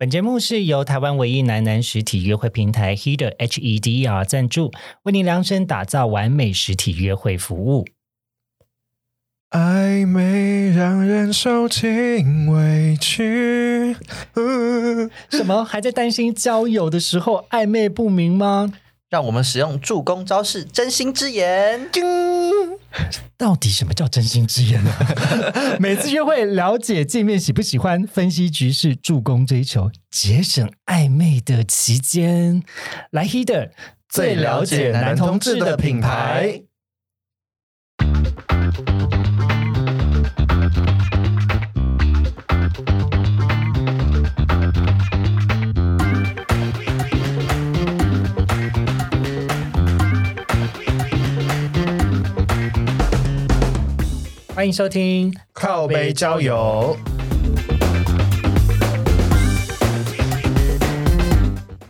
[0.00, 4.70] 本节目是由台湾唯一男男实体约会平台 Heder H E D E R 赞助，
[5.02, 7.84] 为您量身打造完美实体约会服务。
[9.50, 13.96] 暧昧让人受尽委屈。
[15.30, 15.64] 什么？
[15.64, 18.72] 还在担心交友的时候暧昧不明吗？
[19.10, 21.88] 让我们使用助攻招式真心之言。
[23.36, 24.92] 到底什么叫真心之言呢？
[25.80, 32.62] 每次约会了解见面喜不喜欢，分析局势，助攻追求，节省暧昧的期间。
[33.10, 33.70] 来 Heder
[34.08, 36.62] 最了解男同志的品牌。
[54.58, 56.96] 欢迎收听靠背交友，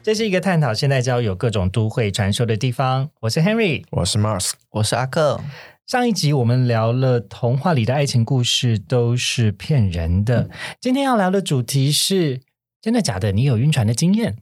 [0.03, 3.09] 这是一个探讨现代交友各种都会传说的地方。
[3.21, 4.51] 我是 Henry，我是 Mars。
[4.73, 5.41] 我是阿克，
[5.87, 12.43] 上一集我们聊了童话里的爱情故事都是骗人的，今天要聊的主题是
[12.83, 13.33] 真的假的？
[13.33, 14.37] 你有晕船的经验？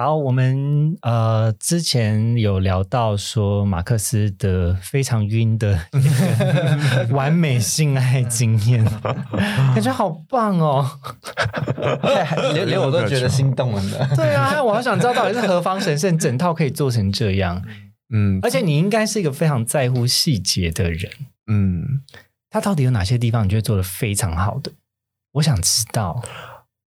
[0.00, 5.76] 好，我们呃之前有聊到说马克思的非常晕的
[7.10, 8.84] 完美性爱经验，
[9.74, 10.88] 感觉好棒哦！
[12.54, 14.08] 连连我都觉得心动了呢。
[14.14, 17.60] 对啊，我好想知道到底是何方神圣，整套可以做成这样。
[18.14, 21.10] 嗯而且你应该是一个非常在乎细节的人，
[21.48, 22.02] 嗯，
[22.48, 24.70] 他到底有哪些地方你觉得做的非常好的？
[25.32, 26.22] 我想知道。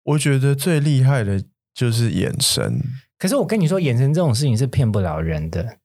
[0.04, 1.44] 我觉得最厉害的
[1.74, 2.80] 就是眼神。
[3.18, 5.76] 可是我跟你说，眼神这种事情是骗不了人的。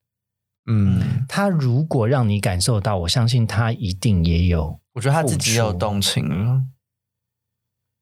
[0.67, 4.80] 嗯，他如果让你感受到，我相信他一定也有。
[4.93, 6.61] 我觉得他自己有动情了，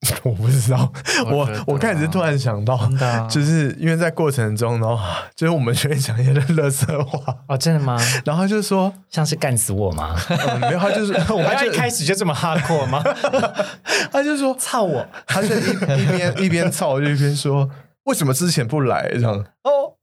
[0.24, 0.94] 我不知道，
[1.26, 4.98] 我我觉得我刚才是突然想到，啊就是因为在过程中，然后
[5.36, 7.98] 就是我们学院讲一些乐色话，哦，真的吗？
[8.24, 10.16] 然后他就说，像是干死我吗？
[10.30, 13.04] 嗯没有，他就是我 我们就要一开始就这么哈阔吗？
[14.12, 15.06] 他就说，操我！
[15.26, 17.70] 他就一一边一边操，就一边说，
[18.06, 19.10] 为什么之前不来？
[19.14, 19.46] 这样？
[19.64, 19.94] 哦，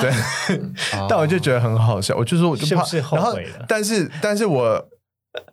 [0.00, 0.10] 对，
[1.08, 4.88] 但我就觉得很好笑，我就说我就怕，不是后然后悔了但是但是我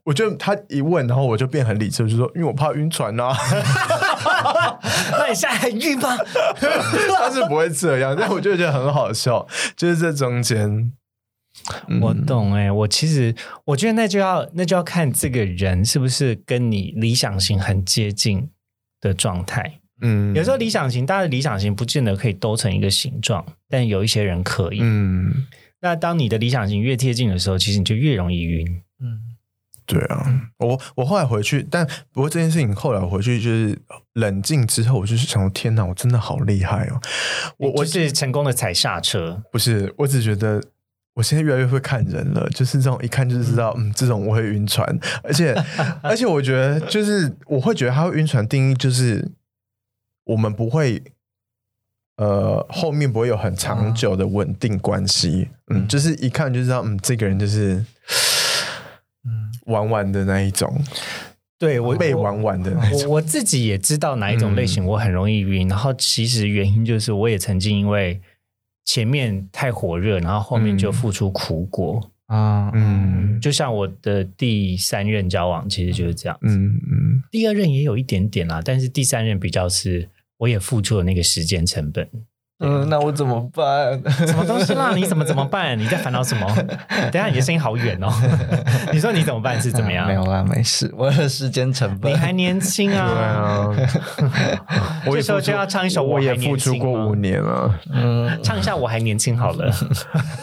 [0.03, 3.31] 我就他一问，然后我就变很理智，我就说因为我怕晕船呐、
[5.11, 6.17] 那你现在还晕吗？
[7.17, 10.91] 他是不会这样，但我就觉得很好笑，就是这中间，
[11.87, 12.01] 嗯。
[12.01, 13.35] 我懂哎、我其实
[13.65, 18.49] 我觉得那就要那就要看这个人是不是跟你理想型很接近
[18.99, 19.79] 的状态。
[20.01, 24.79] 嗯有时候理想型，大家的理想型不见得可以兜成一个形状，但有一些人可以。
[24.81, 25.45] 嗯，
[25.81, 28.81] 那当你的理想型越贴近的时候，其实你就越容易晕。
[28.99, 29.21] 嗯，
[29.85, 33.77] 对啊，我我后来回去，但不过这件事情后来我回去就是
[34.13, 36.99] 冷静之后，我就是想说，天哪，我真的好厉害哦！
[37.57, 39.43] 我我我是成功的踩刹车。
[39.51, 40.61] 不是，我只觉得
[41.13, 44.85] 我现在越来越会看人了，就是这种一看就知道，嗯，这种我会晕船，
[45.23, 45.55] 而且
[46.03, 49.31] 而且我觉得就是我会觉得他会晕船定义就是
[50.27, 51.01] 我们不会。
[52.19, 57.75] 呃，后面不会有很长久的稳定关系，嗯，就是一看就知道，嗯，这个人就是，
[59.23, 60.81] 嗯玩玩的那一种，
[61.59, 68.19] 对我被玩玩的那一种，我我自己也知道哪一种类型我很容易晕，然后其实原因就是我也曾经因为
[68.83, 72.01] 前面太火热，然后后面就付出苦果。
[72.25, 73.39] 啊，嗯。
[73.39, 76.35] 就像我的第三任交往，其实就是这样。
[76.41, 82.09] 嗯嗯，第二任也有一点点啦，但是第三任比较是我也付出了那个时间成本。
[82.59, 84.01] 嗯，那我怎么办？
[84.27, 84.91] 什么东西啦？
[84.95, 85.77] 你怎么怎么办？
[85.77, 86.47] 你在烦恼什么？
[87.11, 88.07] 等下你的声音好远哦。
[88.91, 90.05] 你说你怎么办是怎么样？
[90.09, 93.89] 没有啦，没事，我的时间成本你还年轻啊对啊。
[95.05, 99.71] 这时候就要唱一首我我也付出过五年了，嗯，唱一下我还年轻好了。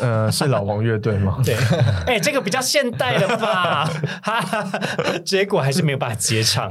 [0.01, 1.39] 呃，是老王乐队吗？
[1.45, 1.57] 对，
[2.07, 3.91] 哎、这个比较现代的吧？
[4.23, 4.71] 哈哈，
[5.25, 6.71] 结果还是没有办法接唱。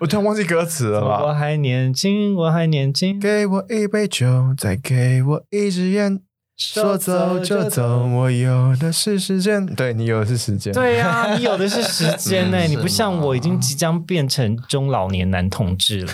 [0.00, 1.32] 我突然忘记歌词了吧我？
[1.34, 3.18] 还年轻，我还年轻。
[3.20, 6.20] 给我一一杯酒，再给我一支烟，
[6.56, 9.66] 说走就走，我有的是时间。
[9.74, 10.72] 对你有的是时间。
[10.72, 16.12] 对呀、 你有的是时间呢、嗯你不像我，已经即将变成中老年男同志了。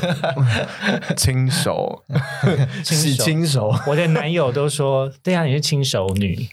[1.16, 2.02] 亲手，
[2.82, 3.72] 亲洗手亲手。
[3.86, 6.48] 我的男友都说：“对啊，你是亲手女。”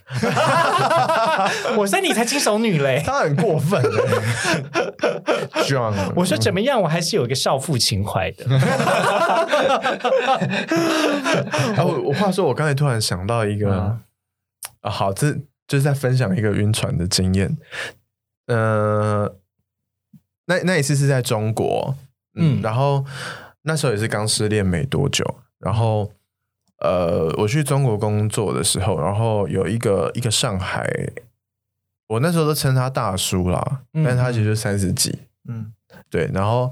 [1.76, 3.02] 我说：“你才亲手女嘞。
[3.04, 3.90] 他很过分欸
[5.64, 6.80] ，John，” 我说：“怎么样？
[6.80, 8.46] 我还是有一个少妇情怀的。
[11.76, 14.00] 啊，我我话说，我刚才突然想到一个嗯
[14.82, 15.34] 啊，好，这
[15.68, 17.58] 就是在分享一个晕船的经验。
[18.48, 19.36] 呃，
[20.46, 21.96] 那那一次是在中国，
[22.36, 23.06] 嗯，嗯然后
[23.64, 25.24] 那时候也是刚失恋没多久，
[25.60, 26.12] 然后
[26.80, 30.90] 呃，我去中国工作的时候，然后有一个一个上海，
[32.08, 35.72] 我那时候都称他大叔啦，嗯但是他其实就三十几，嗯，
[36.10, 36.72] 对，然后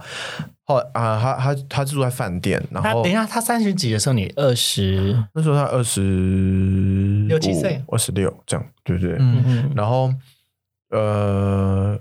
[0.63, 6.01] 后来啊，他他他住在饭店，”然后等一下，他三十几的时候，你二十，那时候他二十
[7.28, 9.16] 六七岁二十六这样，对不对？
[9.20, 10.14] 嗯嗯然后
[10.90, 12.00] 呃，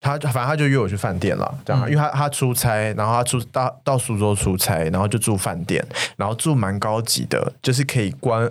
[0.00, 5.84] 他反正他就约我去饭店了，这样，嗯因为他他出差，然后他出到到苏州出差，然后就住饭店，
[6.16, 8.50] 然后住蛮高级的，就是可以观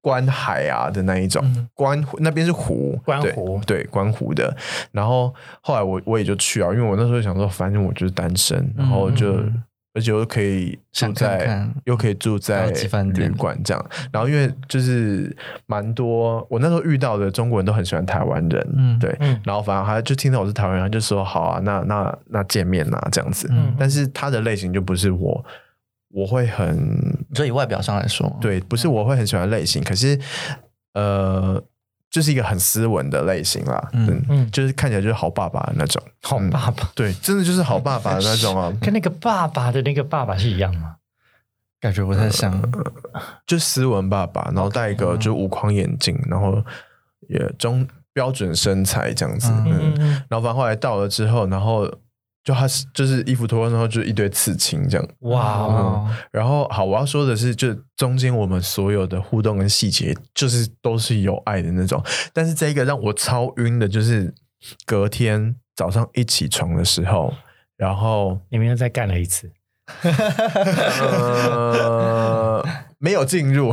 [0.00, 4.56] 观海啊的那一种，嗯观湖那边是湖，对观湖对观湖的。
[4.92, 9.36] 然后后来我我也就去啊，因为我那时候想说，反正我就是单身，然后就。
[9.38, 9.62] 嗯
[9.94, 12.66] 而且又可以住在，看又可以住在
[13.14, 13.86] 旅馆这样。
[14.12, 15.34] 然后因为就是
[15.66, 19.16] 蛮多，我那时候遇到的中国人都很喜欢台湾人，嗯对。
[19.20, 23.48] 嗯然后反正他就听到我是台湾人，他就说好啊，那那那见面啊这样子。
[23.52, 25.44] 嗯但是他的类型就不是我，
[26.10, 30.18] 我会很所以外表上来说，，对，不是我会很喜欢的类型，可是
[30.94, 31.62] 呃，
[32.14, 34.50] 就是一个很斯文的类型啦，嗯嗯嗯。
[34.52, 40.94] 就是看起来就是好爸爸的那种，好爸爸，对，真的就是好爸爸的那种啊， 跟那个爸爸的那个爸爸是一样吗？
[41.80, 42.62] 感觉不太像。
[43.48, 46.62] 就斯文爸爸，然后戴一个就无框眼镜，然后
[47.28, 50.22] 也中标准身材这样子，嗯嗯。
[50.28, 51.92] 然后反正后来到了之后，然后
[52.44, 62.04] 就他是就是衣服脱光之后就一堆刺青这样，哇然后好，我要说的是，就中间我们所有的互动跟细节，就是都是有爱的那种。
[62.34, 64.34] 但是这一个让我超晕的，就是
[64.84, 67.32] 隔天早上一起床的时候，
[67.78, 69.50] 然后你们又再干了一次，
[71.80, 72.62] 呃
[72.98, 73.72] 没有进入，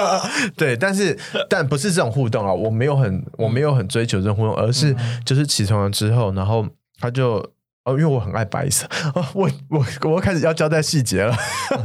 [0.56, 1.18] 对，但是
[1.50, 4.96] 但不是这种互动啊，我没有很我没有很追求这种互动，而是
[5.26, 6.66] 就是起床了之后，然后
[6.98, 7.44] 他就。
[7.86, 8.84] 哦，因为我很爱白色，
[9.14, 11.32] 哦、我我我开始要交代细节了，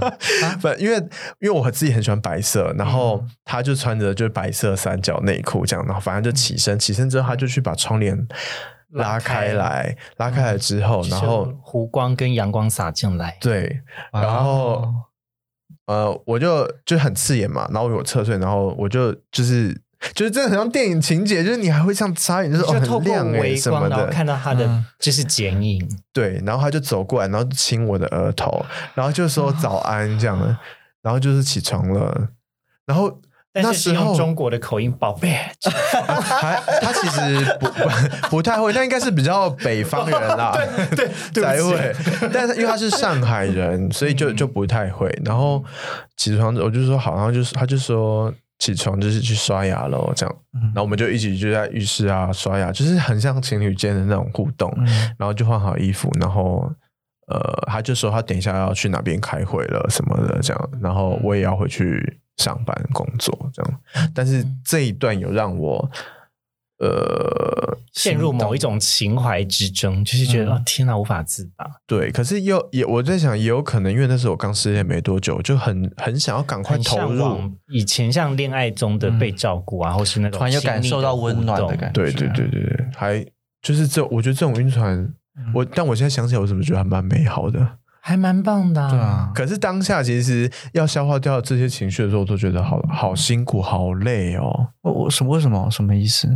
[0.59, 0.98] 不，因为
[1.39, 8.27] 因为我自己很喜欢白色，然后他就穿着就是白色三角内裤这样，然后反正就起身，起身之后他就去把窗帘
[8.89, 13.81] 拉开来，拉开来之后，然后湖光跟阳光洒进来，对，
[14.12, 14.92] 然后
[15.86, 19.80] 呃，我就就很刺眼嘛，然后我有侧睡，然后我就就是
[20.15, 24.86] 就是真的很像电影情节，就是你还会像眨眼，就是哦就透过很亮哎、微光，什么然后的，看到他的嗯。
[25.00, 30.39] 就是剪影，对，然后他就走过来，然后亲我的额头，然后就说早安这样。
[30.39, 30.57] 的，
[31.01, 32.30] 然后就是起床了，
[32.86, 33.19] 然后
[33.51, 37.89] 但是是那时候中国的口音，宝贝，还他其实不不
[38.38, 40.56] 不太会，他应该是比较北方人啦，
[40.95, 41.95] 对对才会。
[42.31, 45.09] 但是因为他是上海人，所以就就不太会。
[45.25, 45.63] 然后
[46.15, 50.35] 起床，我就说好，然后就是他就说起床就是去刷牙喽，这样。
[50.51, 54.71] 然后我们就一起就在浴室啊刷牙，就是很像情侣间的那种互动。
[54.77, 54.85] 嗯
[55.17, 56.71] 然后就换好衣服，然后
[57.25, 60.69] 呃，他就说他等一下要去哪边开会了什么的，这样。
[60.79, 63.81] 然后我也要回去上班工作，这样。
[64.13, 65.89] 但是这一段有让我
[66.81, 71.66] 呃陷入某一种情怀之中，就是觉得、嗯哦天哪，无法自拔。
[71.86, 77.38] 对，可是又也我在想，也有可能因为那时候我刚失恋没多久，就很很想要赶快投入。
[77.68, 81.76] 以前像恋爱中的被照顾啊，或是那种突然又感受到温暖的。
[81.78, 82.04] 感觉。
[82.04, 83.26] 对对对对对，还
[83.61, 85.14] 就是这，我觉得这种晕船，
[85.54, 87.78] 我但我现在想起来，我怎么觉得还蛮美好的。
[88.04, 94.69] 还蛮棒的、对，啊，可是当下其实要消化掉这些情绪的时候，我都觉得好好辛苦、好累哦。
[94.81, 96.28] 我我什么为什么什么意思？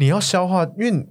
[0.00, 1.06] 你要消化，因为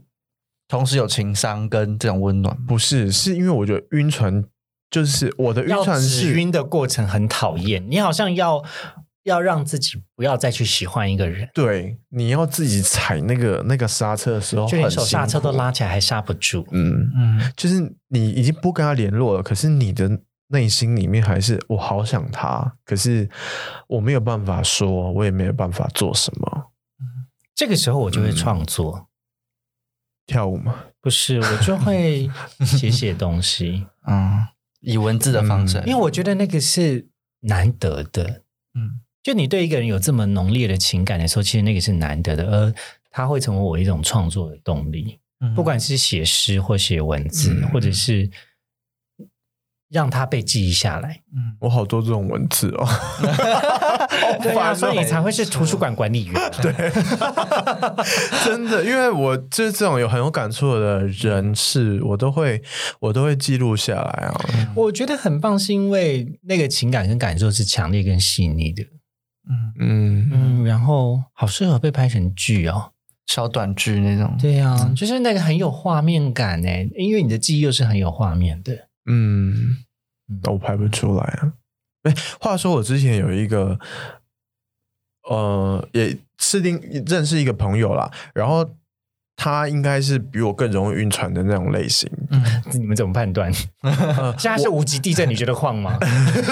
[0.67, 4.43] 同时有情商跟这种温暖，不是，是因为我觉得晕船
[4.89, 8.63] 就是我的晕要止船是晕的过程很讨厌，你好像要
[9.25, 16.65] 要让自己不要再去喜欢一个人，对，你要自己踩那个那个刹车的时候，就手刹车都拉起来还刹不住。
[16.71, 20.09] 嗯，嗯，就是你已经不跟他联络了，可是你的
[20.47, 23.29] 内心里面还是我好想他，可是
[23.87, 26.68] 我没有办法说，我也没有办法做什么。
[27.59, 28.23] 这个时候我就嗯。
[28.23, 29.09] 会创作，
[30.25, 30.85] 跳舞吗？
[31.01, 32.29] 不是我就会
[32.65, 34.47] 写写东西，嗯，
[34.79, 35.77] 以文字的方式。
[35.85, 37.09] 因为我觉得那个是
[37.41, 38.43] 难得的。
[38.75, 39.01] 嗯。
[39.21, 42.73] 就你对一个人有这么浓烈的情感的时候，其实那个是难得的，而
[43.11, 45.19] 它会成为我一种创作的动力。
[45.41, 45.53] 嗯。
[45.53, 47.67] 不管是写诗或写文字，嗯。
[47.71, 48.31] 或者是
[49.89, 51.21] 让它被记忆下来。
[51.35, 52.87] 嗯我好多这种文字哦，
[54.41, 56.33] 对啊，所以你才会是图书馆管理员。
[56.61, 56.71] 对，
[58.45, 62.61] 真的，因为我就是这种有很有感触的人事，我都会
[63.01, 64.33] 我都会记录下来啊。
[64.75, 68.83] 我觉得很棒，是因为那个情感跟感受是强烈跟细腻的。
[69.49, 72.91] 嗯，嗯，嗯，然后好适合被拍成剧哦。
[73.27, 78.88] 小短剧那种，对啊，就是那个很有画面感诶，因为你的记忆又是很有画面的。
[79.05, 79.77] 嗯
[80.27, 81.53] 嗯，我拍不出来啊。
[82.03, 83.79] 哎，话说我之前有一个，
[85.29, 88.77] 呃，也是定认识一个朋友啦，然后
[89.41, 92.11] 他应该是比我更容易晕船的那种类型。
[92.29, 92.43] 嗯，
[92.73, 93.49] 你们怎么判断？
[93.81, 95.97] 呃现在是五级地震，你觉得晃吗？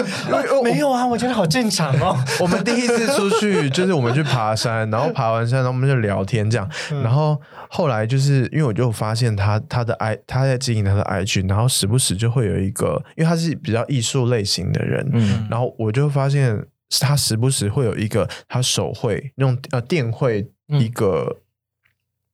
[0.64, 2.18] 没有啊，我觉得好正常哦。
[2.40, 6.70] 我们第一次出去，就是我们去爬山，然后爬完山，然后我们就聊天这样。
[6.92, 7.40] 嗯然后
[7.70, 16.66] 后来就是因为我就发现他他的 i 他在经营他的 IG，然后时不时就会有一个，因为他是比较艺术类型的人，嗯然后我就发现
[17.02, 21.36] 他时不时会有一个他手绘那种呃电绘嗯一个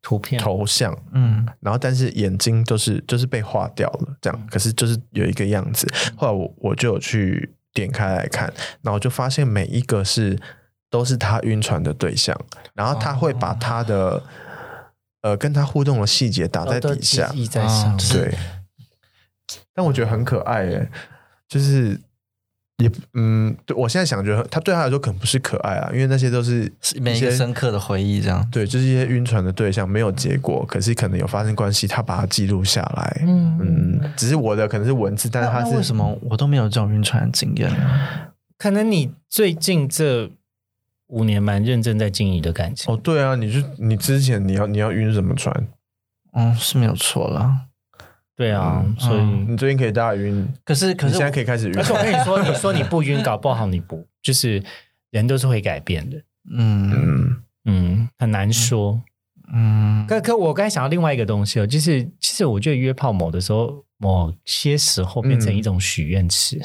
[0.03, 5.87] 图片头像，嗯然后但是眼睛就是就是被画掉了，这样，可是就是有一个样子。
[6.15, 10.37] 后来我我就有去点开来看，然后就发现每一个是
[10.89, 12.39] 都是他晕船的对象，
[12.75, 14.21] 然后他会把他的、
[15.21, 17.31] 呃跟他互动的细节打在底下。
[18.11, 18.37] 对。
[19.73, 20.91] 但我觉得很可爱耶，
[21.47, 21.99] 就是
[22.77, 33.21] 也嗯，对我现在想觉得他对他来说可能不是可爱啊，因为那些都是是每一个些深刻的回忆，这样，对，就是一些晕船的对象没有结果，可是可能有发生关系，他把它记录下来。
[33.27, 37.77] 嗯嗯，只是我的可能是文字，但是他是什么我都没有这种晕船的经验呢？
[38.57, 40.31] 可能你最近这
[41.07, 42.91] 五年蛮认真在经营的感情。
[42.91, 45.67] 哦，对啊，你就你之前你要你要晕什么船？
[46.33, 47.67] 嗯，是没有错啦。
[48.35, 49.21] 对啊，嗯所以。
[49.21, 51.83] 你最近可以大晕，可是可是你现在可以开始晕而。
[51.83, 54.63] 且我跟你说， 你说你不晕，搞不好你不，就是
[55.11, 56.17] 人都是会改变的。
[56.51, 59.01] 嗯嗯嗯，很难说。
[59.53, 66.59] 嗯，可可，我刚才想到另外一个东西哦，就是其实我觉得约炮某的时候，某些时候变成一种许愿池。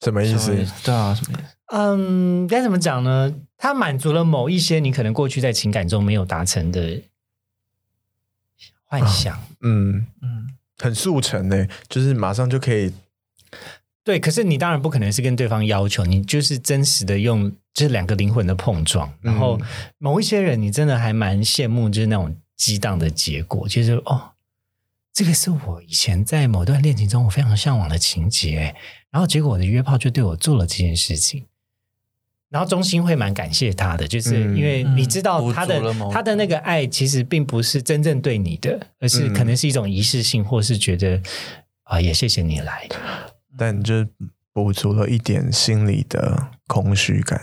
[0.00, 0.52] 什么意思？
[0.82, 1.56] 对啊，什么意思？
[1.66, 3.32] 嗯，该怎么讲呢？
[3.56, 7.02] 它满足了某一些你可能过去在情感中没有达成的
[8.84, 9.38] 幻想。
[9.60, 10.48] 嗯，嗯
[10.82, 12.92] 很速成呢，就是马上就可以。
[14.04, 19.10] 对，可是你当然不可能是跟对方要求，你就是真实的用就是两个灵魂的碰撞。
[19.20, 19.66] 然后嗯
[19.98, 24.32] 某一些人，你真的还蛮羡慕，就是那种激荡的结果，就是哦，
[25.14, 28.74] 这个是我以前在某段恋情中我非常向往的情节，
[29.12, 31.46] 然后结果我的约炮就对我做了这件事情。
[32.52, 35.80] 然后中心会蛮感谢他的，就是嗯因为你知道嗯他的、
[36.12, 41.18] 他的那个爱其实并不是真正对你的，而是嗯可能是一种仪式性，或是觉得
[41.84, 42.86] 啊、也谢谢你来。
[43.58, 44.06] 但就
[44.52, 47.40] 补足了一点心里的空虚感，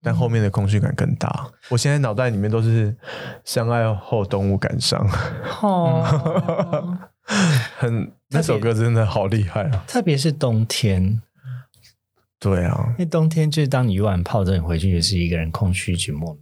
[0.00, 1.48] 但后面的空虚感更大。
[1.68, 2.96] 我现在脑袋里面都是
[3.44, 5.04] 相爱后动物感伤，
[5.60, 6.98] 哦，
[7.78, 9.84] 很那首歌真的好厉害啊！
[9.86, 11.20] 特别是冬天，
[12.42, 16.36] 对啊因，为冬天就是当你约完炮之后，你回去也是一个人空虚寂寞。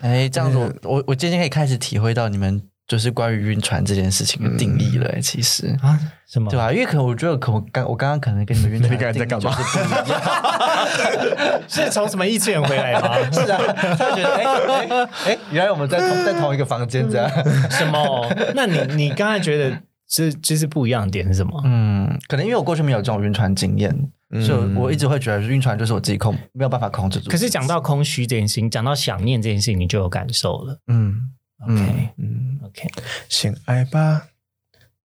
[0.00, 5.08] 哎，这样子我我我今天可以开始体会到你们就是关于晕船这件事情的定义了。
[5.10, 5.76] 哎其实。
[5.82, 5.98] 啊？
[6.28, 6.50] 什么？
[6.50, 6.70] 对吧？
[6.70, 11.62] 因为可能我觉得，可我刚我刚刚可能跟你们晕船你刚才在干嘛的定义是不一样。
[11.68, 13.16] 是从什么异次元回来吗？
[13.32, 13.58] 是啊，
[13.98, 17.30] 他觉得哎哎哎，原来我们在同在同一个房间这样。
[17.70, 18.30] 什么？
[18.54, 21.60] 那你你刚才觉得这就是不一样的点是什么？
[21.64, 27.30] 嗯，可能因为我过去没有这种晕船经验，嗯所以我一直会觉得晕船就是我自己控没有办法控制住。
[27.30, 30.78] 可是讲到空虚这件事情，讲到想念这件事情，你就有感受了。
[30.88, 31.30] 嗯
[31.66, 32.88] OK 嗯，OK，
[33.28, 34.28] 先爱吧，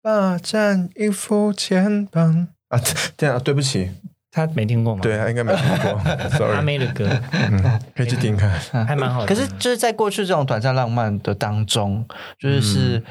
[0.02, 2.78] 霸占一副肩膀啊！
[3.16, 3.90] 这样对不起，
[4.30, 5.00] 他没听过吗？
[5.02, 5.98] 对，他应该没听过，
[6.36, 8.50] sorry，阿妹的歌嗯，可以去听看。
[8.84, 9.26] 还蛮好的。
[9.26, 12.04] 可是就是在过去这种短暂浪漫的当中，
[12.38, 13.04] 就是、嗯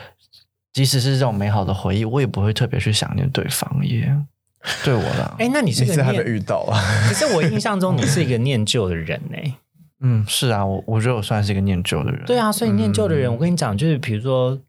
[0.74, 4.16] 即使是这种美好的回忆，我也不会特别去想念对方耶。
[4.86, 6.80] 对我啦，哎，那你是个你是还没，遇到啊？
[7.10, 9.38] 可是我印象中你是一个念旧的人呢。
[10.04, 12.24] 嗯，是啊，我我觉得我算是一个念旧的人。
[12.26, 14.60] 对啊，所以念旧的人，嗯我跟你讲，就是比如说，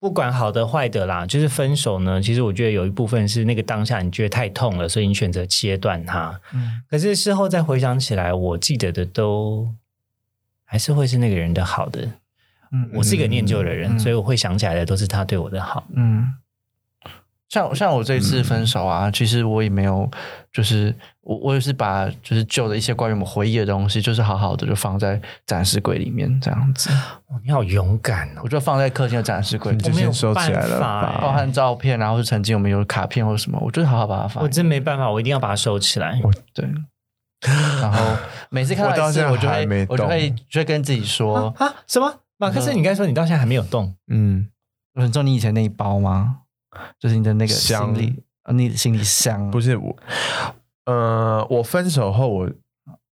[0.00, 6.40] 不管好的坏的啦，就是分手呢，其实我觉得有一部分是那个当下你觉得太痛了，所以你选择切断它。
[6.54, 9.68] 嗯，可是事后再回想起来，我记得的都
[10.64, 12.08] 还是会是那个人的好的。
[12.70, 15.86] 嗯我是一个念旧的人，嗯所以我会想起来的都是他对我的好。
[15.94, 16.32] 嗯，
[17.48, 20.08] 像像我这一次分手啊，其实我也没有，
[20.52, 26.90] 就是我我也是把就是旧的一些关于我们回忆的东西，就是好好的就放在展示柜里面这样子，
[27.28, 28.48] 哦你好勇敢哦我！
[28.48, 31.18] 就放在客厅的展示柜里你就面，没有先收起来了。
[31.22, 34.48] 包含照片，然后是曾经我们有卡片或者什么，我就是好好把它放我。
[34.48, 36.20] 真没办法，我一定要把它收起来。
[36.52, 36.68] 对，
[37.80, 38.16] 然后
[38.50, 41.74] 每次看到到一次，现在我就会我就会就会跟自己说，啊？
[41.86, 42.14] 什么？
[42.36, 43.94] 马克思，你刚才说你到现在还没有动？
[44.08, 44.48] 嗯，
[44.94, 46.40] 有人知道你以前那一包吗？
[46.98, 49.96] 就是你的那个香行李，呃你的行李箱不是我，
[50.86, 52.50] 呃，我分手后我。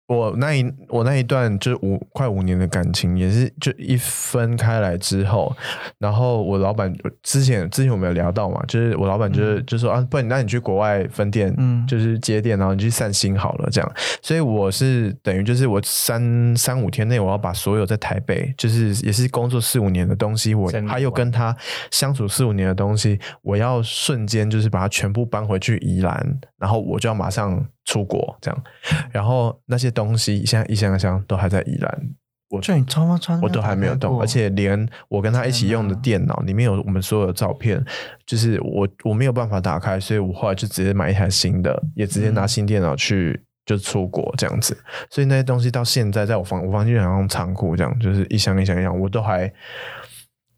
[0.07, 5.55] 我那一我那一段就是五快五年的感情，也是就一分开来之后，
[5.97, 6.93] 然后我老板
[7.23, 11.75] 之前之前我们有聊到嘛，就是我老板就是、就说啊，不然那你去国外分店，嗯。
[11.85, 13.91] 就是接店，然后你去散心好了这样。
[14.21, 21.55] 所以我是等于就是我三三五天内我要把所有在台北，就是也是工作四五年的东西，我还有跟他
[21.91, 28.63] 相处四五年的东西，我要瞬间就是把它全部搬回去宜兰，然后我就要马上出国这样，
[29.11, 32.09] 然后那些东西现在一箱一箱都还在宜兰。
[32.49, 33.41] 我就你穿吗穿？
[33.41, 37.83] 我都还没有动，而且连我跟他一起用的电脑里面有我们所有的照片，
[38.23, 44.77] 就是我我没有办法打开，所以我后来就直接买一台新的，也直接拿新电脑去就出国这样子。
[45.09, 49.51] 所以那些东西到现在在我房我房间好像仓库这样，就是一箱一箱一箱，我都还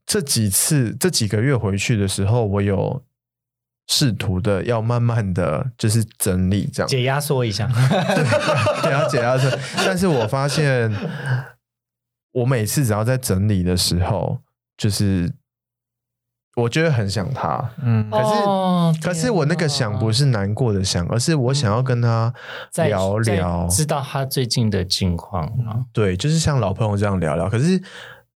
[0.06, 3.02] 这几次这几个月回去的时候，我有
[3.88, 7.68] 试图的要慢慢的就是整理这样，解压缩一下。
[8.84, 9.50] 对，要解压缩。
[9.86, 10.94] 但是我发现，
[12.34, 14.42] 我每次只要在整理的时候，
[14.78, 15.34] 就是
[16.56, 17.72] 我就会很想他。
[17.82, 22.34] 嗯可是，哦可是我那个想不是难过的想，而是我想要跟他
[22.76, 25.86] 聊聊，知道他最近的近况吗？
[25.94, 27.50] 对，就是像老朋友这样聊聊。
[27.50, 27.82] 可是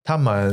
[0.03, 0.49] 他蛮，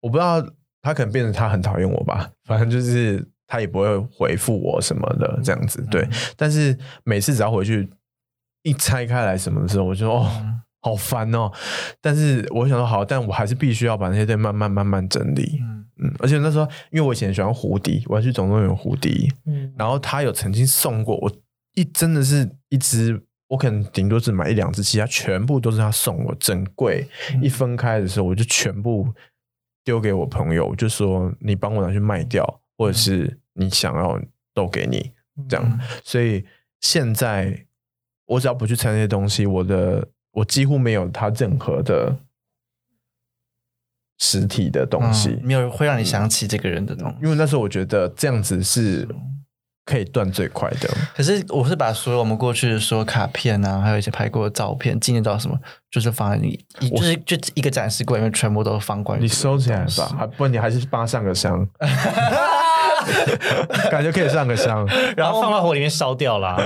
[0.00, 0.44] 我不知道
[0.82, 5.86] 他可能变成他很讨厌我吧，反正就是他也不会回复我什么的这样子。
[5.90, 7.88] 对，但是每次只要回去
[8.62, 10.30] 一拆开来什么的时候，我就哦。
[10.84, 11.50] 好烦哦！
[12.02, 15.58] 但是我想说好，但我还是必须要把那些东西慢慢慢慢整理。
[15.62, 21.32] 嗯嗯，而且那时候因为我以前喜欢胡迪，我要去总动员胡迪，嗯，然后他有曾经送过我
[21.72, 27.08] 一真的是一只，我可能顶多只买一两只，其他全部都是他送我，整柜
[27.40, 29.08] 一分开的时候我就全部
[29.84, 32.44] 丢给我朋友，我就说你帮我拿去卖掉，
[32.76, 34.20] 或者是你想要
[34.52, 35.12] 都给你
[35.48, 35.80] 这样。
[36.02, 36.44] 所以
[36.80, 37.66] 现在
[38.26, 42.16] 我只要不去拆那些东西，我的我几乎没有他任何的
[44.18, 45.30] 实体的东西。
[45.30, 47.16] 嗯没有会让你想起这个人的东西。
[47.22, 49.06] 因为那时候我觉得这样子是
[49.84, 50.88] 可以断最快的。
[51.14, 55.58] 可是我是把所有我们过去的所有卡片啊，还有一些拍过的照片、纪念照什么，
[55.90, 56.58] 就是放在你，
[56.88, 61.68] 就是就一个展示柜里面，全部都放关于你收起来东西吧，还不然你还是帮他上个香，
[63.90, 64.86] 感觉可以上个香。
[65.16, 66.56] 然后放到火里面烧掉啦。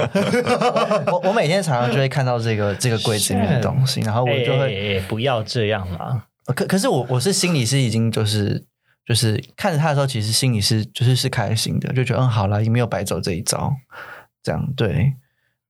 [1.13, 6.25] 我我每天常常就会看到这个这个柜子里面的东西，然后我就会，不要这样啦。
[6.55, 8.65] 可可是我我是心里是已经就是
[9.05, 13.73] 就是看着他的时候，其实心里是就是是开心的，就觉得嗯好了，也没有白走这一招，
[14.43, 15.13] 这样对，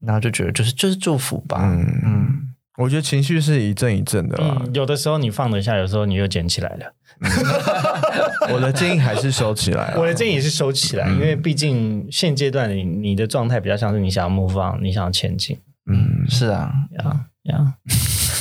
[0.00, 2.47] 然后就觉得就是就是祝福吧，嗯嗯嗯，
[2.78, 4.56] 我觉得情绪是一阵一阵的啦。
[4.60, 6.94] 嗯，有的时候你放得下，有时候你又捡起来了。
[8.54, 9.92] 我的建议还是收起来。
[9.96, 15.58] 我的建议也是收起来，因为毕竟现阶段你你的状态比较像是你想要 move on，你想要前进
[15.90, 17.74] 嗯，是啊，呀呀。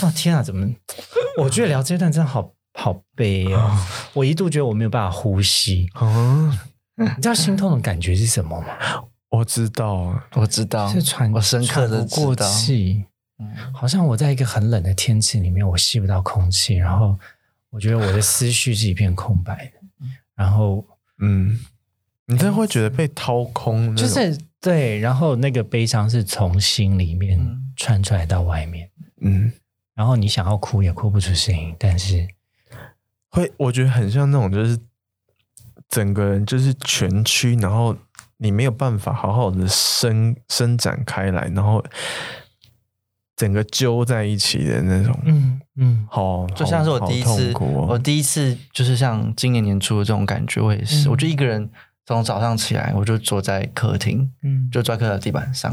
[0.03, 0.67] 哦天啊，怎么？
[1.41, 3.75] 我觉得聊这段真的好好悲哦。
[4.13, 5.87] 我一度觉得我没有办法呼吸。
[5.95, 6.53] 哦，
[6.97, 8.67] 你知道心痛的感觉是什么吗？
[9.29, 13.05] 我知道，我知道，是喘，我深刻的气，
[13.39, 17.17] 嗯好像我在一个很冷的天气里面，我吸不到空气，然后
[17.69, 20.85] 我觉得我的思绪是一片空白的，然后
[21.19, 21.59] 嗯，
[22.25, 27.63] 你真的会觉得被掏空就是对，然后那个悲伤是从心里面嗯。
[27.79, 28.89] 窜出来到外面，
[29.21, 29.53] 嗯，
[29.93, 32.27] 然后你想要哭也哭不出声音，但是
[33.29, 34.75] 会，我觉得很像那种，就是
[35.87, 37.95] 整个人就是蜷曲，然后
[38.37, 41.85] 你没有办法好好的伸伸展开来，然后
[43.37, 51.11] 整个揪在一起的那种，嗯嗯，好，就像是我第一次，我第一次就是像今年年初的这种感觉，我也是，嗯。
[51.11, 51.69] 我就一个人
[52.05, 54.67] 从早上起来，我就坐在客厅，嗯。
[54.71, 55.71] 就坐在客厅的地板上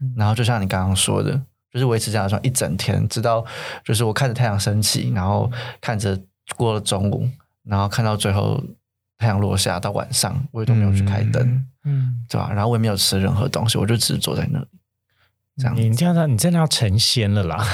[0.00, 1.32] 嗯，然后就像你刚刚说的，
[1.72, 3.44] 就是维持这样的状态一整天，直到
[3.84, 6.16] 就是我看着太阳升起，然后看着
[6.56, 7.28] 过了中午，
[7.64, 8.62] 然后看到最后
[9.18, 12.52] 太阳落下到晚上，我也都没有去开灯，嗯嗯，对吧？
[12.54, 14.66] 然后我也没有吃任何东西，我就只是坐在那里，
[15.60, 17.64] 这样你这样子你真的要成仙了啦！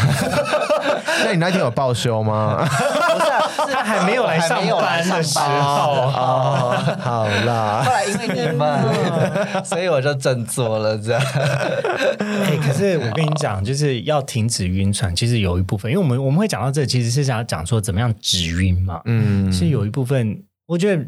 [1.25, 2.67] 那你那天有报修吗？
[2.67, 11.23] 不是、他还没有来上班的时候哦，好啦后，来因为你们，所以我就振作了，这样。
[11.23, 19.01] 哎、可是我跟你讲，就是要停止晕船，其实有一部分，因为我们我们会讲到这，其实是想要讲说怎么样止晕嘛。
[19.07, 21.03] 嗯，是有一部分，我觉得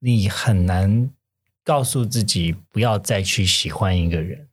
[0.00, 1.10] 你很难
[1.64, 4.46] 告诉自己不要再去喜欢一个人，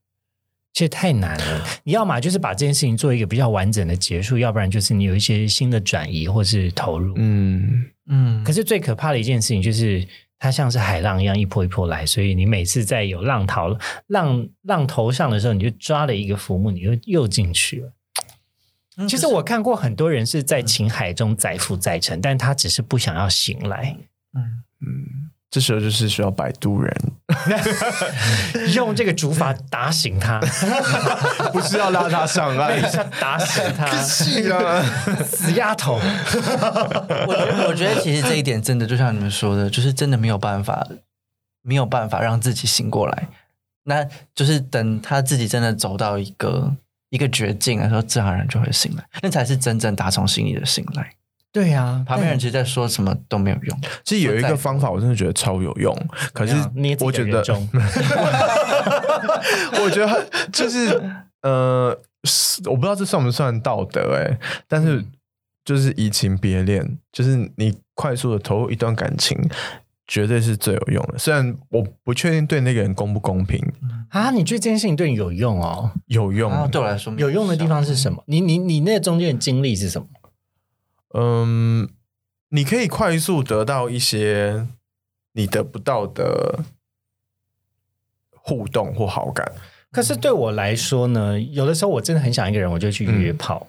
[0.74, 1.66] 其实太难了。
[1.84, 7.14] 你要么就是把这件事情做一个比较完整的结束，要不然就是你有一些新的转移或是投入。
[7.18, 10.06] 嗯嗯可是最可怕的一件事情就是，
[10.40, 17.94] 它像是海浪一样一波一波来，所以你每次在有浪淘浪浪头上的时候，你就抓了一个浮木，你又又进去了。
[18.98, 23.98] 嗯其实我看过很多人是在情海中载浮载沉，但他只是不想要醒来，
[24.34, 25.23] 嗯，嗯，
[25.54, 26.92] 这时候就是需要摆渡人，
[28.74, 30.40] 用这个竹筏打醒他，
[31.54, 32.82] 不是要拉他上岸。
[32.90, 34.84] 是打醒他，是啊，
[35.24, 35.94] 死丫头。
[35.94, 40.88] 我觉得，我觉得其实这一点真的就像你们说的，就是真的没有办法，
[41.62, 43.28] 没有办法让自己醒过来。
[43.84, 46.76] 那就是等他自己真的走到一个
[47.12, 51.12] 一个绝境的时候，自然而然就会醒来，那才是真正打从心里的醒来。
[51.54, 53.80] 对啊，旁边人其实在说什么都没有用。
[54.04, 55.96] 其实有一个方法，我真的觉得超有用。
[56.34, 56.56] 可是
[57.00, 57.38] 我觉得
[59.80, 61.00] 我觉得就是
[61.44, 61.96] 呃，
[62.66, 65.06] 我不知道这算不算道德哎、但是
[65.64, 69.38] 就是移情别恋，就是你快速的投入一段感情，
[70.08, 71.20] 绝对是最有用的。
[71.20, 73.64] 虽然我不确定对那个人公不公平，
[74.10, 75.92] 啊，你觉得这件事情对你有用哦？
[76.08, 76.52] 有用。
[76.72, 78.24] 对我来说，有用的地方是什么？
[78.26, 80.08] 你你你那中间的经历是什么？
[81.14, 81.90] 嗯，
[82.50, 84.68] 你可以快速得到一些
[85.34, 86.64] 你得不到的
[88.32, 89.52] 互动或好感。
[89.92, 93.68] 可是对我来说呢，有的时候我真的很想一个人，我就去约炮，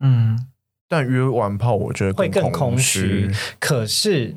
[0.00, 0.48] 嗯，
[0.88, 3.56] 但约完炮，我觉得会更空虚虚。。
[3.60, 4.34] 可是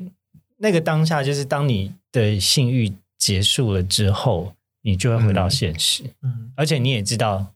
[0.58, 7.54] 那个当下，就是当你的性欲结束了之后，你就会回到现实，嗯而且你也知道，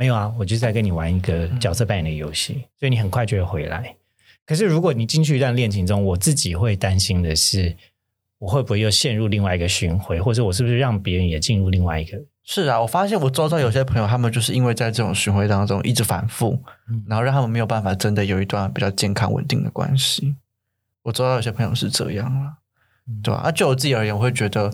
[0.00, 3.94] 没有啊，我就是在跟你玩一个角色扮演的游戏，所以你很快就会回来。
[4.46, 7.76] 可是如果你进去一段恋情中，我自己会担心的是，
[8.38, 12.18] 我会不会又陷入另外一个循环，或者我是不是让别人也进入另外一个？
[12.44, 16.58] 是啊，我发现我周遭有些朋友，他们就是因为在这种循环当中一直反复，
[16.88, 20.34] 嗯然后让他们没有办法真的有一段比较健康稳定的关系。
[21.02, 22.54] 我周遭有些朋友是这样了，
[23.06, 23.52] 嗯对吧、啊？
[23.52, 24.72] 就我自己而言，我会觉得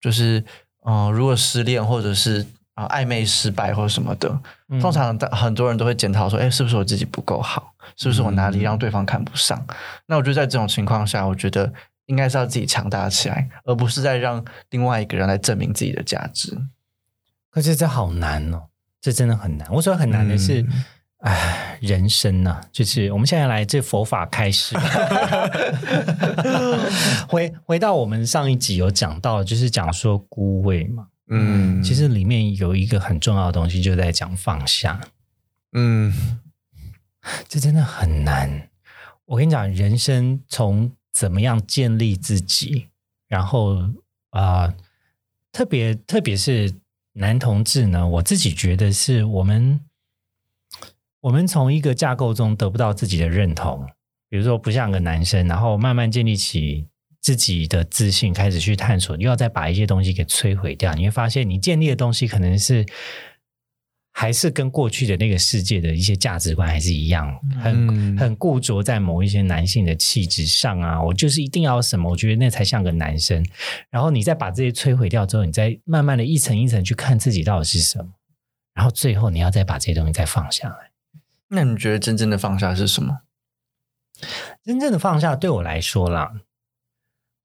[0.00, 0.42] 就是，
[0.86, 7.74] 嗯、如果失恋或者是啊、暧昧失败或者什么的，嗯通常很多人都会检讨说，哎，是不是我自己不够好？
[7.96, 9.62] 是不是我哪里让对方看不上？
[10.06, 11.72] 那我觉得在这种情况下，我觉得
[12.06, 16.56] 应该是要自己强大起来，而不是在让另外一个人来证明自己的价值。
[17.50, 18.62] 可是这好难哦，
[19.00, 19.68] 这真的很难。
[19.70, 20.84] 我说很难的是，嗯
[21.22, 24.76] 哎、人生呐、就是我们现在来这佛法开始。
[27.28, 35.00] 回回到我们上一集有讲到，就是讲说孤味嘛，嗯，其实里面有一个很重要的东西，就在讲放下。
[35.72, 36.40] 嗯
[37.48, 38.68] 这真的很难。
[39.24, 42.88] 我跟你讲，人生从怎么样建立自己，
[43.28, 43.76] 然后
[44.30, 44.74] 啊、呃
[45.52, 46.74] 特别特别是
[47.12, 49.80] 男同志呢，我自己觉得是我们
[51.20, 53.86] 我们从一个架构中得不到自己的认同，
[54.30, 56.88] 比如说不像个男生，然后慢慢建立起
[57.22, 62.84] 自己的自信，开始去探索，又要再把一些东西给摧毁掉，你会发现你建立的东西可能是。
[64.14, 71.02] 还是跟过去的那个世界的一些价值观还是一样，很嗯很固着在某一些男性的气质上啊。
[71.02, 73.42] 我就是一定要什么，我觉得那才像个男生。
[73.88, 78.12] 然后你再把这些摧毁掉之后，你再慢慢的一层一层去看自己到底是什么，
[78.74, 80.90] 然后最后你要再把这些东西再放下来。
[81.48, 83.20] 那你觉得真正的放下是什么？
[84.62, 86.30] 真正的放下对我来说啦，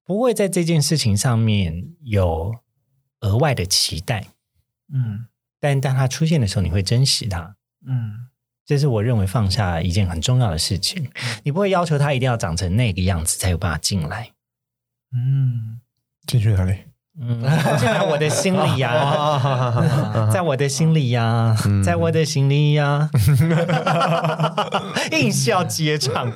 [0.08, 2.54] 不会在这件事情上面有
[3.20, 4.24] 额外的期待，
[4.90, 5.26] 嗯
[5.60, 7.56] 但当它出现的时候，你会珍惜它。
[7.86, 8.28] 嗯
[8.64, 11.10] 这是我认为放下一件很重要的事情。
[11.42, 14.32] 你不会要求它一定要长成那个样子才有办法进来。
[15.12, 15.82] 嗯，
[16.26, 16.84] 进去哪里？
[17.20, 17.42] 嗯，
[17.80, 23.10] 在我的心里呀、啊 在我的心里呀、嗯在我的心里呀、
[25.12, 26.30] 硬是要接唱。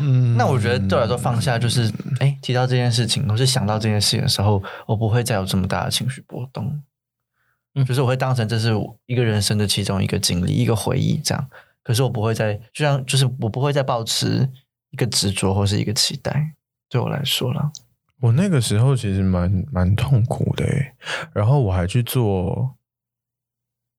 [0.00, 6.80] 嗯 那我觉得对我来说放下就是，哎，提到这件事情，或是想到这件事情的时候，我不会再有这么大的情绪波动。
[7.76, 8.72] 嗯就是我会当成这是
[9.06, 11.48] 一个人生的其中一个经历、一个回忆这样。
[11.82, 14.48] 可是我不会再，就像就是我不会再抱持
[14.90, 16.52] 一个执着或是一个期待。
[16.88, 17.72] 对我来说了，
[18.24, 20.94] 我那个时候其实蛮蛮痛苦的诶，
[21.34, 22.74] 然后我还去做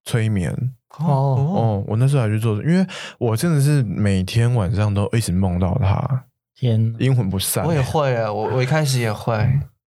[0.04, 0.52] 催眠。
[0.98, 2.88] 哦，哦，我那时候还去做，因为
[3.20, 7.64] 我真的是每天晚上都一直梦到他，天，阴魂不散。
[7.66, 9.38] 我也会啊，我我一开始也会，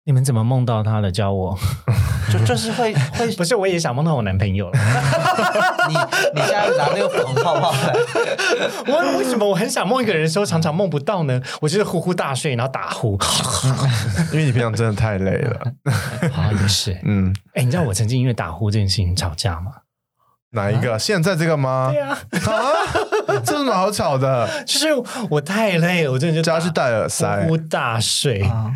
[0.08, 1.12] 你们怎么梦到他的？
[1.12, 1.54] 教我。
[2.32, 4.78] 就就是会会 不是，我也想梦到我男朋友了。
[5.86, 5.94] 你
[6.34, 7.94] 你现在拿那个粉红泡泡来，
[8.86, 11.38] 我为什么我很想梦一个人的时候，常常梦不到呢？
[11.60, 13.18] 我就是呼呼大睡，然后打呼。
[14.32, 15.60] 因为你平常真的太累了。
[16.32, 16.98] 好，也是。
[17.04, 19.72] 嗯，哎，你知道我曾经因为打呼这件事情吵架吗？
[20.50, 20.98] 哪一个？
[20.98, 21.90] 现在这个吗？
[21.92, 24.48] 对啊，啊，这有什么好吵的？
[24.64, 24.88] 就是
[25.30, 28.42] 我太累了，我真的就家是戴耳塞呼呼大睡。
[28.42, 28.72] 啊，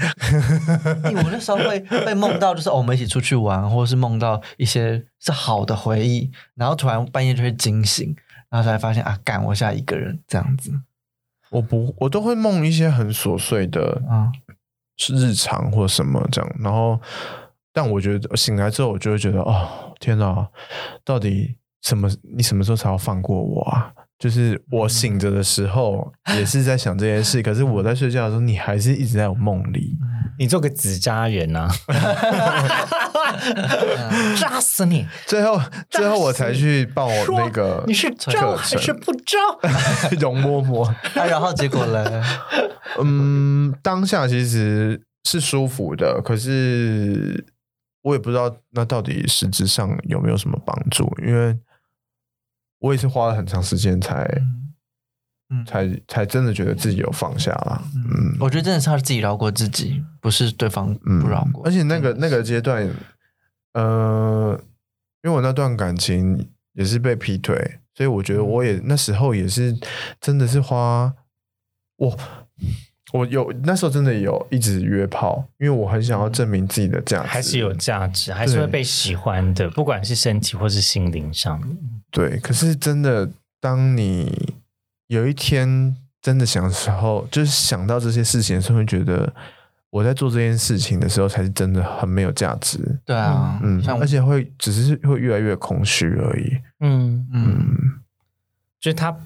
[1.05, 8.15] 欸 我那时候会会梦到，就是、哦我们一起出去玩，或者是梦到一些是好的回忆，然后突然半夜就会惊醒，
[8.51, 10.71] 然后才发现啊，干，我现在一个人这样子
[11.51, 14.33] 我不，我都会梦一些很琐碎的啊，
[14.99, 17.01] 是日常或什么这样，然后，
[17.73, 20.49] 但我觉得醒来之后，我就会觉得，哦，天哪，
[21.05, 22.09] 到底什么？
[22.37, 23.93] 你什么时候才要放过我啊？
[24.19, 29.97] 就是我醒着的时候 也是在想这件事，可是我在睡觉的时候，你还是一直在我梦里。
[30.39, 31.69] 你做个纸 扎人啊，
[34.41, 35.07] 扎死你！
[35.27, 39.39] 最后，最后我才去报说那个你是招还是不招？
[40.19, 40.85] 容嬷嬷。
[40.85, 42.25] 啊，然后结果呢？
[43.01, 47.45] 嗯，当下其实是舒服的，可是
[48.03, 51.57] 我也不知道那到底实质上有没有什么帮助，因为
[52.83, 54.25] 我也是花了很长时间才、
[55.51, 57.83] 嗯才才真的觉得自己有放下了。
[57.95, 61.65] 嗯我觉得真的是他自己饶过自己，不是对方嗯不饶过。
[61.65, 62.89] 而且那个那个阶段，
[63.75, 64.59] 呃，
[65.23, 69.79] 因为我那段感情也是被劈腿，所以我觉得我也、那时候也是
[70.21, 71.15] 真的是花
[71.97, 72.19] 我。
[73.13, 81.61] 我有那时候真的有一直约炮，因为我很想要证明自己的价值，还是有价值，还是会被喜欢的，不管是身体或是心灵上。
[82.13, 82.39] 对。
[82.39, 84.55] 可是真的，当你
[85.09, 89.35] 有一天真的想的时候，就是想到这些事情的时候，会觉得
[89.91, 92.79] 我在做这件事情的时候，才是真的很没有价值。
[93.05, 96.57] 对啊，嗯，而且会只是会越来越空虚而已。
[96.81, 98.01] 嗯，嗯，嗯
[98.81, 99.17] 就是他，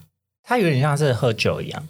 [0.42, 1.88] 他有点像是喝酒一样，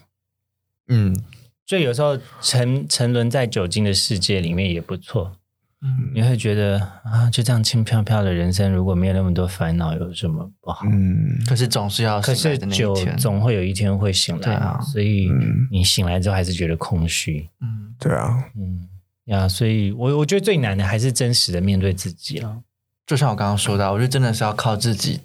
[0.88, 1.16] 嗯，
[1.64, 5.36] 就有时候沉沉沦在酒精的世界里面也不错。
[5.82, 6.10] 嗯。
[6.14, 10.86] 你会觉得啊，就这样轻飘飘的人生，如果没有那么多烦恼，有什么不好？
[10.90, 15.68] 嗯，可是总是要可醒来的那是酒一天，总会有一天会醒来，啊所以嗯。
[15.70, 17.48] 你醒来之后还是觉得空虚。
[17.60, 18.88] 嗯，对啊，嗯。
[19.26, 22.62] 呀，所以我我觉得最难的还是真实的面对自己了。
[23.06, 25.20] 就像我刚刚说到，我觉得真的是要靠自己，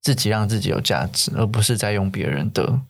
[0.00, 2.80] 自己让自己有价值，而不是在用别人的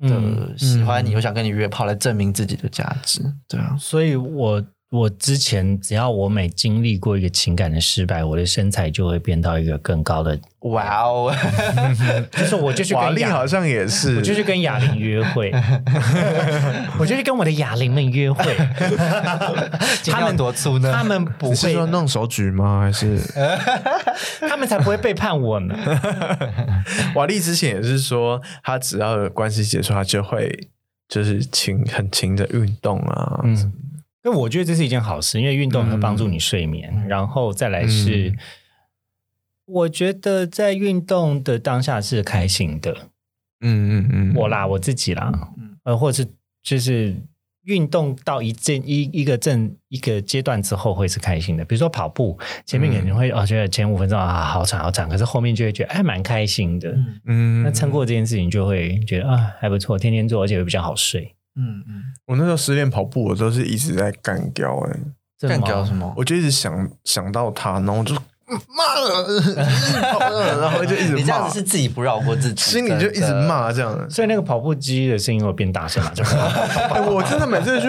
[0.00, 3.20] 嗯的喜欢你，我想跟你约炮来证明自己的价值。
[3.48, 11.34] 对啊，所以我我之前只要我每经历过一个情感的失败，我的身材就会变到一个更高的，哇哦，
[12.30, 15.50] 就是我就去瓦跟雅力好像也是，我就去跟哑铃约会，
[17.00, 18.54] 我就去跟我的哑铃们约会，
[20.12, 20.92] 他们多粗呢？
[20.94, 22.82] 他们不会，说弄手举吗？
[22.82, 23.18] 还是
[24.46, 25.74] 他们才不会背叛我呢。
[27.14, 30.68] 瓦力之前也是说，他只要有关系结束，他就会
[31.08, 33.40] 就是勤很勤的运动啊。
[33.44, 33.72] 嗯，
[34.24, 38.38] 那我觉得这是一件好事，因为运动会帮助你睡眠，然后再来是，嗯。
[39.64, 42.92] 我觉得在运动的当下是开心的，
[43.60, 45.32] 嗯嗯嗯，我啦，我自己啦，
[45.84, 46.28] 呃，或者是
[46.62, 47.16] 就是
[47.64, 57.20] 运动到一阵一一个阵一个阶段之后会是开心的，比如说跑步，前面可能会、哦觉得前五分钟啊好喘好喘，可是后面就会觉得哎蛮开心的，嗯。
[57.26, 61.34] 嗯，那撑过这件事情就会觉得啊还不错，天天做，而且会比较好睡。
[61.56, 66.12] 嗯嗯，我那时候失恋跑步，我都是一直在干掉哎、干掉什么？
[66.16, 73.32] 我就一直想想到他，然后我就嗯妈了，然后就一直骂你这样子，是自己不绕过自己，心里就一直。
[73.34, 74.10] 骂这样。
[74.10, 76.02] 所以那个跑步机的声音会变大声
[77.10, 77.88] 我真的每次去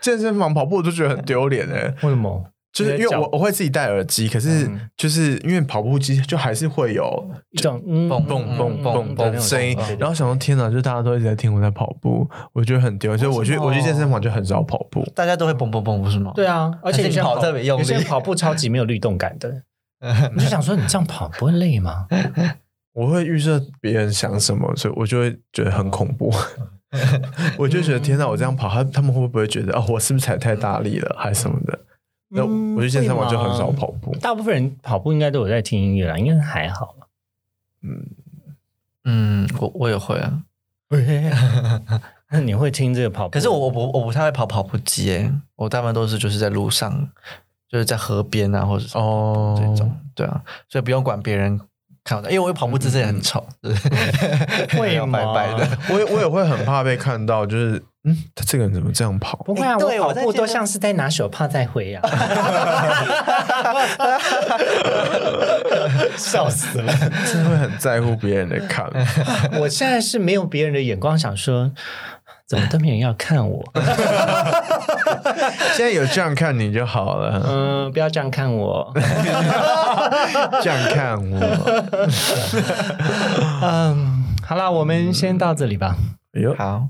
[0.00, 1.94] 健身房跑步，我都觉得很丢脸哎。
[2.02, 2.44] 为什么？
[2.72, 13.16] 就是因为我我会自己戴耳机，可是嗯就是因为跑步机就还是会有一种嘣嘣嘣嘣嘣的声音然后想说天哪，就大家都一直在听我在跑步，我觉得很丢。
[13.16, 15.02] 所以我去我去健身房就很少跑步。
[15.14, 16.32] 大家都会嘣嘣嘣，不是吗？
[16.34, 19.62] 对啊，而且你跑特别用力有些跑步超级没有律动感的，
[20.36, 22.06] 你就想说你这样跑不会累吗？
[22.94, 26.32] 我会预设别人想什么，所以我就会觉得很恐怖。
[27.58, 31.78] 我就觉得天哪，我这样跑，他他们会不会觉得哦，我是不是踩太大力了，还是什么的？
[32.28, 34.14] 那嗯我去健身房就很少跑步。
[34.20, 37.06] 大部分人跑步应该都有在听音乐啦，应该还好吧。
[39.04, 40.42] 嗯，我我也会啊。
[42.30, 43.32] 那你会听这个跑步？
[43.32, 47.08] 可是我我不我不太会跑跑步机诶，我大部分都是就是在路上，
[47.68, 51.58] 就是在河边啊，或者是哦这种，对啊，所以不用管别人
[52.08, 53.46] 看不到，因为我跑步姿势也很丑，
[54.78, 55.68] 会吗 白白的。
[55.90, 59.36] 我也我也会很怕被看到，就是嗯，他这个人怎么这样跑？
[59.44, 62.02] 不会啊，我跑步都像是在拿手帕在挥啊，
[66.16, 66.92] 笑死了。
[67.26, 69.50] 真的会很在乎别人的看法。
[69.58, 71.70] 我现在是没有别人的眼光，想说
[72.48, 73.62] 怎么都没人要看我。
[75.74, 78.90] 现在有这样看你就好了，嗯，不要这样看我。
[80.62, 81.38] 这样看我。
[83.62, 85.94] 嗯，好啦，我们先到这里吧。
[86.32, 86.86] 哎呦，好，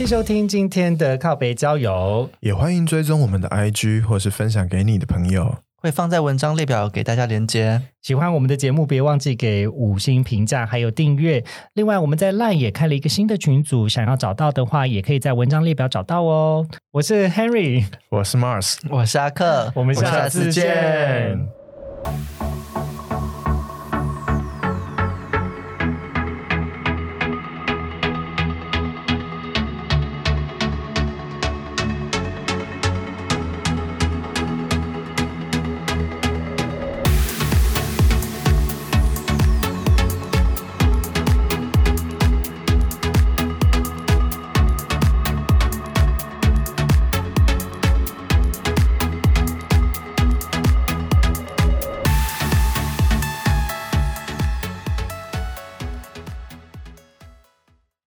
[0.00, 2.30] 谢收听今天的靠北郊游。
[2.40, 5.58] 也欢迎追踪我们的 IG 或是分享给你的朋友。
[5.76, 7.82] 会放在文章列表给大家连接。
[8.00, 11.44] 喜欢我们的节目，别忘记给五星评价，还有订阅。
[11.74, 16.66] 另外，我们在 LINE 也开了一个新的群组，想要找到的话，也可以在文章列表找到哦。
[16.92, 18.78] 我是 Henry，我是 Mars。
[18.88, 20.50] 我是阿克，我们下下次。
[20.50, 21.46] 见